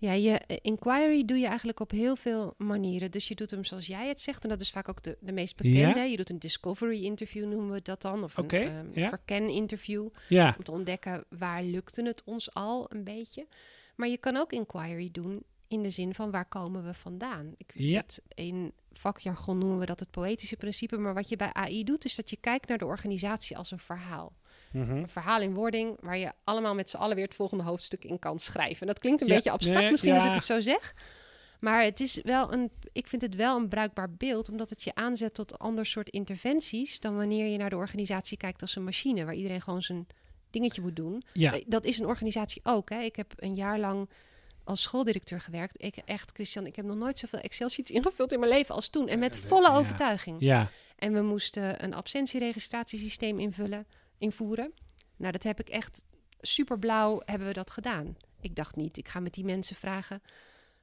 [0.00, 3.10] Ja, je eh, inquiry doe je eigenlijk op heel veel manieren.
[3.10, 4.42] Dus je doet hem zoals jij het zegt.
[4.42, 5.98] En dat is vaak ook de, de meest bekende.
[5.98, 6.02] Ja.
[6.02, 8.22] Je doet een discovery interview, noemen we dat dan.
[8.24, 8.44] Of een
[8.94, 9.08] ja.
[10.28, 13.46] Ja, Om te ontdekken waar lukte het ons al een beetje.
[13.96, 17.54] Maar je kan ook inquiry doen in de zin van waar komen we vandaan.
[17.56, 18.00] Ik, Ja.
[18.00, 20.98] het, in vakjargon noemen we dat het poëtische principe.
[20.98, 23.78] Maar wat je bij AI doet, is dat je kijkt naar de organisatie als een
[23.78, 24.32] verhaal.
[24.72, 24.90] Mhm.
[24.96, 28.18] Een verhaal in wording waar je allemaal met z'n allen weer het volgende hoofdstuk in
[28.18, 28.80] kan schrijven.
[28.80, 30.94] En dat klinkt een Ja, beetje abstract nee, misschien als ik het zo zeg.
[31.60, 34.94] Maar het is wel een, ik vind het wel een bruikbaar beeld, omdat het je
[34.94, 39.24] aanzet tot ander soort interventies dan wanneer je naar de organisatie kijkt als een machine,
[39.24, 40.06] waar iedereen gewoon zijn
[40.50, 41.22] dingetje moet doen.
[41.32, 41.52] ja.
[41.52, 42.90] Eh, Dat is een organisatie ook.
[42.90, 43.00] Hè.
[43.00, 44.08] Ik heb een jaar lang
[44.64, 45.82] als schooldirecteur gewerkt.
[45.82, 49.08] Ik echt, Christian, ik heb nog nooit zoveel Excel-sheets ingevuld in mijn leven als toen.
[49.08, 49.76] En met volle ja.
[49.76, 50.36] overtuiging.
[50.40, 50.68] ja.
[50.96, 53.86] En we moesten een absentieregistratiesysteem invullen,
[54.18, 54.72] invoeren.
[55.16, 56.04] Nou, dat heb ik echt
[56.40, 58.16] superblauw hebben we dat gedaan.
[58.40, 60.22] Ik dacht niet, ik ga met die mensen vragen...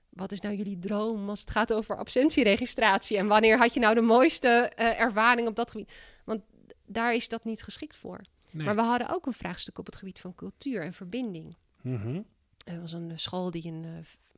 [0.09, 3.17] wat is nou jullie droom als het gaat over absentieregistratie?
[3.17, 5.93] En wanneer had je nou de mooiste eh, ervaring op dat gebied?
[6.23, 6.41] Want
[6.85, 8.21] daar is dat niet geschikt voor.
[8.51, 8.65] Nee.
[8.65, 11.55] Maar we hadden ook een vraagstuk op het gebied van cultuur en verbinding.
[11.81, 12.21] Mhm.
[12.65, 13.91] Er was een school die een eh,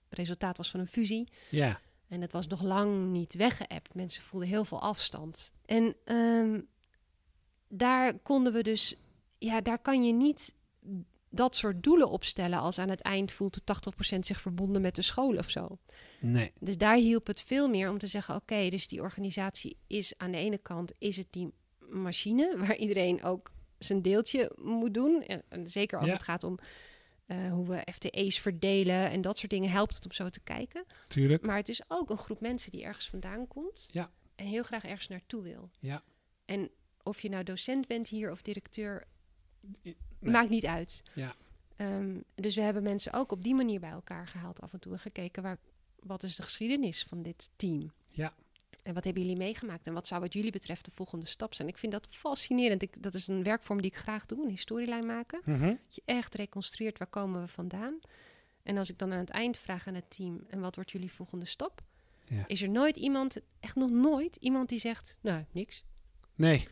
[0.10, 1.28] resultaat was van een fusie.
[1.50, 1.80] Ja.
[2.08, 3.96] En het was nog lang niet weggeëpt.
[3.96, 5.52] Mensen voelden heel veel afstand.
[5.66, 6.60] En ehm,
[7.68, 8.96] daar konden we dus,
[9.38, 10.54] ja, daar kan je niet
[11.30, 13.76] dat soort doelen opstellen als aan het eind voelt de
[14.16, 15.78] 80% zich verbonden met de school of zo.
[16.20, 16.52] Nee.
[16.60, 20.32] Dus daar hielp het veel meer om te zeggen: oké, dus die organisatie is aan
[20.32, 21.54] de ene kant is het die
[21.90, 25.22] machine waar iedereen ook zijn deeltje moet doen.
[25.24, 26.14] En, en zeker als Ja.
[26.14, 26.58] het gaat om
[27.26, 30.86] eh, hoe we FTE's verdelen en dat soort dingen, helpt het om zo te kijken.
[31.08, 31.46] Tuurlijk.
[31.46, 34.12] Maar het is ook een groep mensen die ergens vandaan komt Ja.
[34.36, 35.70] en heel graag ergens naartoe wil.
[35.80, 36.04] Ja.
[36.46, 36.70] En
[37.08, 39.08] of je nou docent bent hier of directeur,
[39.84, 39.98] Nee.
[40.20, 41.04] maakt niet uit.
[41.14, 41.34] Ja.
[41.76, 44.94] Ehm, dus we hebben mensen ook op die manier bij elkaar gehaald af en toe
[44.94, 45.58] en gekeken waar,
[46.00, 47.92] wat is de geschiedenis van dit team.
[48.10, 48.34] Ja.
[48.84, 51.68] En wat hebben jullie meegemaakt en wat zou wat jullie betreft de volgende stap zijn?
[51.68, 52.82] Ik vind dat fascinerend.
[52.82, 55.42] Ik, dat is een werkvorm die ik graag doe, een historielijn maken.
[55.46, 55.66] Mhm.
[55.68, 58.00] Dat je echt reconstrueert waar komen we vandaan.
[58.64, 61.12] En als ik dan aan het eind vraag aan het team, en wat wordt jullie
[61.12, 61.82] volgende stap?
[62.26, 62.48] Ja.
[62.48, 65.84] Is er nooit iemand, echt nog nooit, iemand die zegt, nou, niks.
[66.36, 66.68] Nee.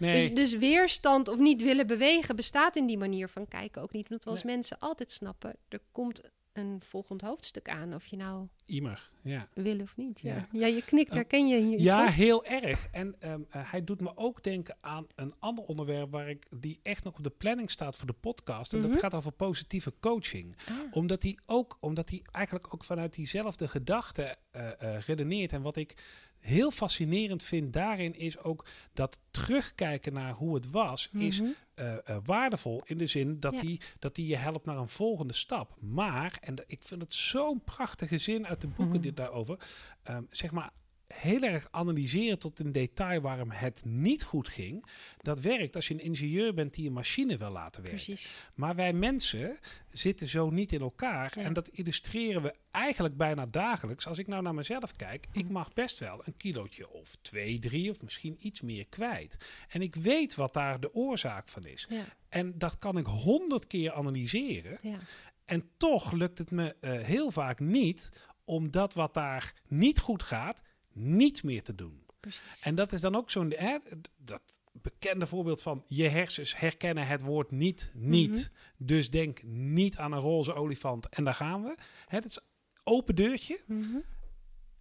[0.00, 0.32] Nee.
[0.32, 4.08] Dus, dus weerstand of niet willen bewegen bestaat in die manier van kijken ook niet.
[4.08, 4.54] Omdat we als Nee.
[4.54, 6.20] mensen altijd snappen, er komt
[6.52, 7.94] een volgend hoofdstuk aan.
[7.94, 9.10] Of je nou Imer.
[9.22, 9.48] Ja.
[9.54, 10.20] wil of niet.
[10.20, 10.48] Ja, Ja.
[10.52, 11.14] ja je knikt, Oh.
[11.16, 12.12] herken je hier iets Ja, van?
[12.14, 12.88] heel erg.
[12.92, 16.80] En ehm, eh, hij doet me ook denken aan een ander onderwerp waar ik die
[16.82, 18.72] echt nog op de planning staat voor de podcast.
[18.72, 18.90] En Mhm.
[18.90, 20.56] dat gaat over positieve coaching.
[20.68, 25.52] Ah, Omdat hij ook, omdat hij eigenlijk ook vanuit diezelfde gedachte eh, eh, redeneert.
[25.52, 25.94] En wat ik
[26.40, 31.50] heel fascinerend vind daarin is ook dat terugkijken naar hoe het was, is mhm.
[31.74, 33.60] eh, eh, waardevol in de zin dat Ja.
[33.60, 35.76] die dat die je helpt naar een volgende stap.
[35.80, 39.02] Maar, en ik vind het zo'n prachtige zin uit de boeken Mhm.
[39.02, 39.58] dit daarover,
[40.02, 40.70] ehm, zeg maar
[41.14, 44.86] heel erg analyseren tot in detail waarom het niet goed ging.
[45.18, 48.04] Dat werkt als je een ingenieur bent die een machine wil laten werken.
[48.04, 48.48] Precies.
[48.54, 49.58] Maar wij mensen
[49.90, 51.32] zitten zo niet in elkaar.
[51.38, 51.42] Ja.
[51.44, 54.06] En dat illustreren we eigenlijk bijna dagelijks.
[54.06, 55.52] Als ik nou naar mezelf kijk, ik Mhm.
[55.52, 59.36] mag best wel een kilootje of twee, drie of misschien iets meer kwijt.
[59.68, 61.86] En ik weet wat daar de oorzaak van is.
[61.88, 64.78] Ja, En dat kan ik honderd keer analyseren.
[64.82, 64.98] ja.
[65.44, 68.10] En toch lukt het me eh, heel vaak niet
[68.44, 70.62] om dat wat daar niet goed gaat,
[71.00, 72.02] niet meer te doen.
[72.20, 72.60] precies.
[72.62, 73.76] En dat is dan ook zo'n hè,
[74.16, 78.52] dat bekende voorbeeld van je hersens herkennen het woord niet, niet.
[78.76, 81.74] Dus denk niet aan een roze olifant en daar gaan we.
[82.06, 82.40] Hè, dat is
[82.84, 83.60] open deurtje.
[83.66, 83.96] Mhm.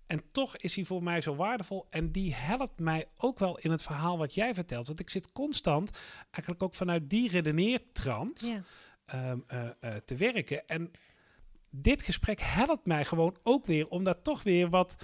[0.07, 1.87] En toch is hij voor mij zo waardevol.
[1.89, 4.87] En die helpt mij ook wel in het verhaal wat jij vertelt.
[4.87, 5.97] Want ik zit constant,
[6.31, 8.61] eigenlijk ook vanuit die redeneertrand,
[9.05, 10.67] ehm, eh, eh, te werken.
[10.67, 10.91] En
[11.69, 14.95] dit gesprek helpt mij gewoon ook weer om daar toch weer wat,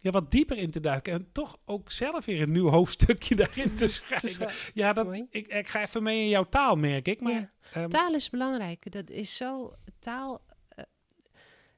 [0.00, 1.12] ja, wat dieper in te duiken.
[1.12, 4.50] En toch ook zelf weer een nieuw hoofdstukje daarin te schrijven.
[4.74, 7.20] Ja, dat, ik, ik ga even mee in jouw taal, merk ik.
[7.20, 7.48] Maar, Ja.
[7.72, 8.92] ehm, Taal is belangrijk.
[8.92, 10.40] Dat is zo taal.
[10.68, 10.84] eh,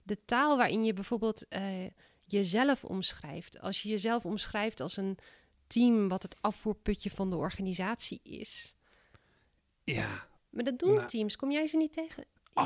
[0.02, 1.86] de taal waarin je bijvoorbeeld eh,
[2.24, 3.60] jezelf omschrijft.
[3.60, 5.18] Als je jezelf omschrijft als een
[5.66, 8.74] team wat het afvoerputje van de organisatie is.
[9.84, 11.36] ja, Maar dat doen Nou, teams.
[11.36, 12.24] Kom jij ze niet tegen?
[12.54, 12.62] Ja.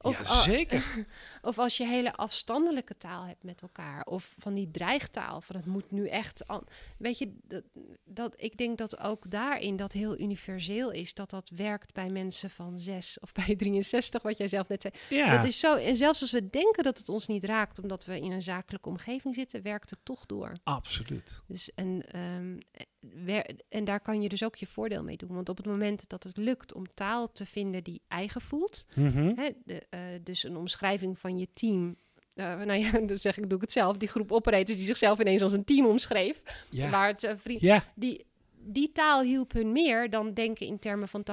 [0.00, 1.06] Of, ja, zeker.
[1.42, 4.04] Of als je hele afstandelijke taal hebt met elkaar.
[4.04, 5.40] Of van die dreigtaal.
[5.40, 6.44] Van het moet nu echt.
[6.98, 7.62] Weet je, dat,
[8.04, 11.14] dat, ik denk dat ook daarin dat heel universeel is.
[11.14, 14.94] Dat dat werkt bij mensen van 6 of bij 63, wat jij zelf net zei.
[15.08, 15.74] Ja, Dat is zo.
[15.76, 18.88] En zelfs als we denken dat het ons niet raakt, omdat we in een zakelijke
[18.88, 20.52] omgeving zitten, werkt het toch door.
[20.62, 21.42] absoluut.
[21.46, 22.58] Dus en, ehm,
[23.68, 25.34] en daar kan je dus ook je voordeel mee doen.
[25.34, 29.32] Want op het moment dat het lukt om taal te vinden die eigen voelt, Mhm.
[29.36, 29.85] Hè, de,
[30.22, 31.96] dus een omschrijving van je team.
[32.34, 33.96] Eh, nou ja, dan zeg ik, doe ik het zelf.
[33.96, 36.42] Die groep operators die zichzelf ineens als een team omschreef.
[36.70, 36.90] Ja.
[36.90, 38.24] Waar het, eh, vri- ja, die,
[38.68, 41.24] die taal hielp hun meer dan denken in termen van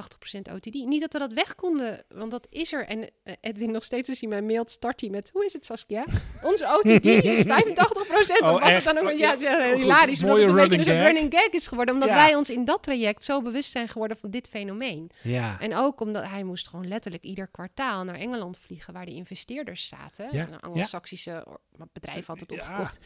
[0.48, 0.74] 80% OTD.
[0.74, 2.86] Niet dat we dat weg konden, want dat is er.
[2.86, 5.30] En eh, Edwin nog steeds als hij mij mailt, start hij met...
[5.32, 6.04] Hoe is het, Saskia?
[6.42, 8.84] Onze OTD is 85% Oh, of wat echt?
[8.84, 9.10] het dan ook...
[9.12, 9.80] Oh, Ja, het is heel goed.
[9.80, 10.22] hilarisch.
[10.22, 11.94] Mooie running dus een running gag is geworden.
[11.94, 12.14] Omdat Ja.
[12.14, 15.10] wij ons in dat traject zo bewust zijn geworden van dit fenomeen.
[15.22, 15.60] ja.
[15.60, 19.88] En ook omdat hij moest gewoon letterlijk ieder kwartaal naar Engeland vliegen, waar de investeerders
[19.88, 20.28] zaten.
[20.32, 21.60] Ja, Een Anglo-Saxische or-
[21.92, 22.98] bedrijf had het opgekocht.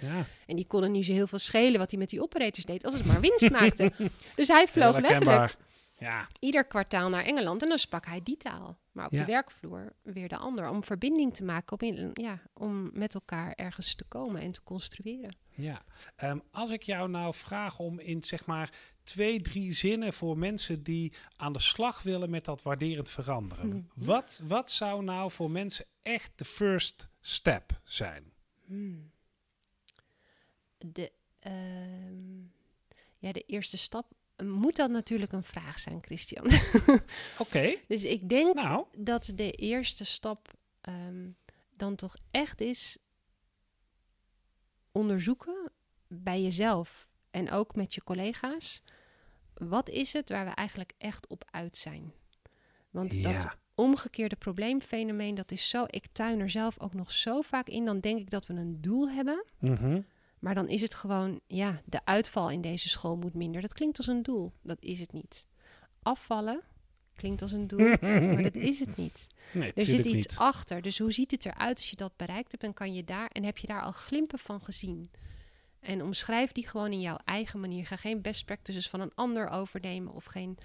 [0.47, 2.95] En die konden niet zo heel veel schelen wat hij met die operators deed, als
[2.95, 3.93] het maar winst maakte.
[4.37, 5.57] Dus hij vloog Heel letterlijk.
[5.99, 8.79] Ja, ieder kwartaal naar Engeland en dan sprak hij die taal.
[8.93, 9.19] Maar op Ja.
[9.19, 10.69] de werkvloer weer de ander.
[10.69, 15.37] Om verbinding te maken, in, ja, om met elkaar ergens te komen en te construeren.
[15.55, 15.83] ja.
[16.17, 18.71] Ehm, als ik jou nou vraag om in zeg maar
[19.03, 23.69] twee, drie zinnen voor mensen die aan de slag willen met dat waarderend veranderen.
[23.69, 23.81] Mhm.
[23.95, 28.33] Wat, wat zou nou voor mensen echt de first step zijn?
[28.67, 29.11] Hmm.
[30.79, 32.47] De, ehm,
[33.19, 34.13] ja, de eerste stap
[34.45, 36.51] moet dan natuurlijk een vraag zijn, Christian.
[37.39, 41.31] Oké, dus ik denk nou, dat de eerste stap ehm,
[41.71, 42.99] dan toch echt is
[44.93, 45.73] onderzoeken
[46.07, 48.83] bij jezelf en ook met je collega's.
[49.55, 52.13] Wat is het waar we eigenlijk echt op uit zijn?
[52.91, 55.85] Want dat omgekeerde probleemfenomeen, dat is zo.
[55.87, 57.85] Ik tuin er zelf ook nog zo vaak in.
[57.85, 59.45] Dan denk ik dat we een doel hebben.
[59.59, 60.01] Mhm.
[60.39, 63.61] Maar dan is het gewoon, ja, de uitval in deze school moet minder.
[63.61, 64.53] Dat klinkt als een doel.
[64.63, 65.47] Dat is het niet.
[66.03, 66.61] Afvallen
[67.15, 69.27] klinkt als een doel, maar dat is het niet.
[69.53, 70.37] Nee, Er zit iets niet.
[70.39, 70.83] achter.
[70.83, 73.45] Dus hoe ziet het eruit als je dat bereikt hebt en kan je daar en
[73.45, 75.11] heb je daar al glimpen van gezien?
[75.81, 77.87] En omschrijf die gewoon in jouw eigen manier.
[77.87, 80.59] Ga geen best practices van een ander overnemen of geen.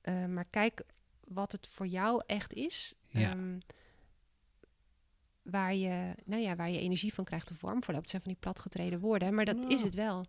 [0.00, 0.82] eh, maar kijk
[1.24, 2.94] wat het voor jou echt is.
[3.06, 3.30] Ja.
[3.30, 3.58] Ehm,
[5.50, 8.10] waar, je, nou ja, waar je energie van krijgt of warm voor loopt.
[8.10, 10.26] Het zijn van die platgetreden woorden, maar dat is het wel.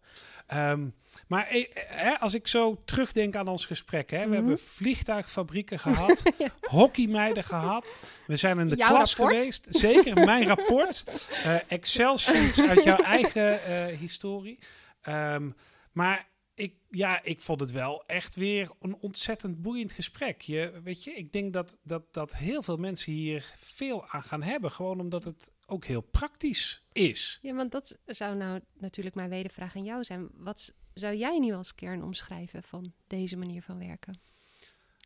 [0.48, 0.88] Ehm,
[1.28, 1.66] maar eh,
[2.08, 4.34] eh, als ik zo terugdenk aan ons gesprek, hè, we Mhm.
[4.34, 6.24] hebben vliegtuigfabrieken gehad,
[6.62, 9.38] hockeymeiden gehad, we zijn in de Jouw klas rapport?
[9.40, 11.04] geweest, zeker mijn rapport,
[11.44, 13.60] eh, Excel sheets uit jouw eigen
[13.98, 14.60] historie.
[15.02, 15.50] Ehm,
[15.92, 16.30] maar
[16.62, 20.42] ik, ja, ik vond het wel echt weer een ontzettend boeiend gesprek.
[20.42, 24.44] Je, weet je, ik denk dat, dat, dat heel veel mensen hier veel aan gaan
[24.44, 27.40] hebben, gewoon omdat het ook heel praktisch is.
[27.42, 30.30] Ja, want dat zou nou natuurlijk mijn wedervraag aan jou zijn.
[30.34, 34.22] Wat zou jij nu als kern omschrijven van deze manier van werken?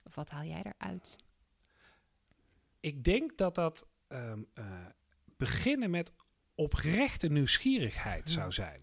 [0.03, 1.17] Of wat haal jij eruit?
[2.79, 4.85] Ik denk dat dat ehm, eh,
[5.37, 6.13] beginnen met
[6.55, 8.81] oprechte nieuwsgierigheid zou zijn.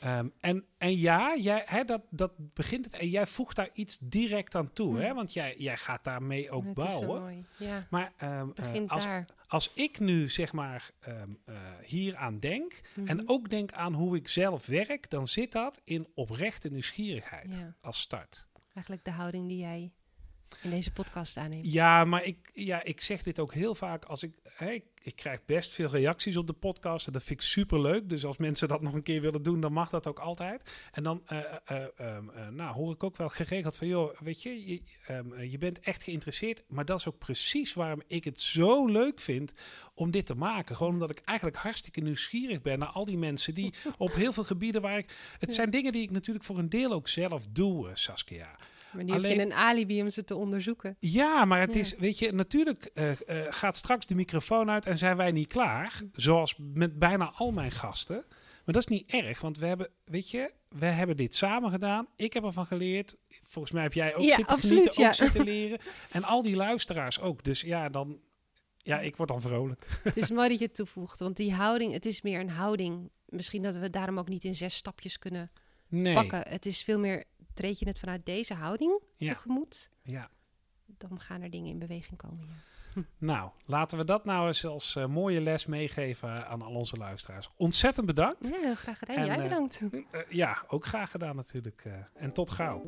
[0.00, 2.94] Ehm, en, en ja, jij, hè, dat, dat begint het.
[2.94, 5.14] En jij voegt daar iets direct aan toe, hè?
[5.14, 7.20] Want jij, jij gaat daarmee ook bouwen.
[7.20, 7.44] mooi.
[7.56, 9.26] Ja, Maar eh, begint als, daar.
[9.46, 13.08] als ik nu zeg maar ehm, eh, hier aan denk Mhm.
[13.08, 17.74] en ook denk aan hoe ik zelf werk, dan zit dat in oprechte nieuwsgierigheid Ja.
[17.80, 18.48] als start.
[18.74, 19.92] Eigenlijk de houding die jij
[20.62, 21.72] in deze podcast aanneemt.
[21.72, 24.84] Ja, maar ik, ja, ik zeg dit ook heel vaak als ik, hè, ik.
[25.02, 28.08] Ik krijg best veel reacties op de podcast en dat vind ik super leuk.
[28.08, 30.74] Dus als mensen dat nog een keer willen doen, dan mag dat ook altijd.
[30.92, 34.16] En dan eh, eh, eh, ehm, eh, nou, hoor ik ook wel geregeld van, joh,
[34.20, 36.62] weet je, je, ehm, eh, je bent echt geïnteresseerd.
[36.68, 39.52] Maar dat is ook precies waarom ik het zo leuk vind
[39.94, 40.76] om dit te maken.
[40.76, 44.44] Gewoon omdat ik eigenlijk hartstikke nieuwsgierig ben naar al die mensen die op heel veel
[44.44, 45.14] gebieden waar ik...
[45.38, 48.56] Het zijn dingen die ik natuurlijk voor een deel ook zelf doe, Saskia.
[48.92, 50.96] Maar nu heb Alleen- je een alibi om ze te onderzoeken.
[50.98, 51.80] Ja, maar het Ja.
[51.80, 53.16] is, weet je, natuurlijk eh, eh,
[53.52, 56.00] gaat straks de microfoon uit en zijn wij niet klaar.
[56.12, 58.24] Zoals met bijna al mijn gasten.
[58.64, 62.06] Maar dat is niet erg, want we hebben, weet je, we hebben dit samen gedaan.
[62.16, 63.16] Ik heb ervan geleerd.
[63.42, 65.08] Volgens mij heb jij ook Ja, zitten absoluut, genieten, ja.
[65.08, 65.78] ook zitten leren.
[66.10, 67.44] En al die luisteraars ook.
[67.44, 68.20] Dus ja, dan,
[68.78, 69.86] ja, ik word dan vrolijk.
[70.02, 73.10] Het is mooi dat je het toevoegt, want die houding, het is meer een houding.
[73.26, 75.50] Misschien dat we het daarom ook niet in zes stapjes kunnen
[75.88, 76.42] Nee, pakken.
[76.48, 77.24] Het is veel meer,
[77.54, 79.26] treed je het vanuit deze houding Ja.
[79.26, 80.30] tegemoet, ja.
[80.86, 82.46] dan gaan er dingen in beweging komen.
[82.48, 83.02] Ja.
[83.18, 87.50] Nou, laten we dat nou eens als eh, mooie les meegeven aan al onze luisteraars.
[87.56, 88.48] Ontzettend bedankt.
[88.48, 89.16] Ja, heel graag gedaan.
[89.16, 89.80] En, Jij eh, bedankt.
[90.10, 91.82] Eh, ja, ook graag gedaan natuurlijk.
[91.84, 91.92] eh.
[92.14, 92.82] en tot gauw.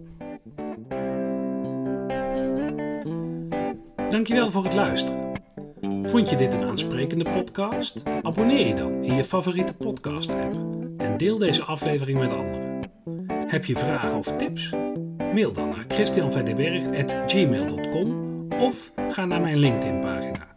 [4.11, 5.41] Dankjewel voor het luisteren.
[6.03, 8.03] Vond je dit een aansprekende podcast?
[8.23, 10.53] Abonneer je dan in je favoriete podcast-app
[10.97, 12.72] en deel deze aflevering met anderen.
[13.53, 14.71] Heb je vragen of tips?
[15.19, 20.49] Mail dan naar christianverdeberg.gmail.com of ga naar mijn LinkedIn-pagina.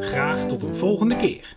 [0.00, 1.52] Graag tot een volgende keer.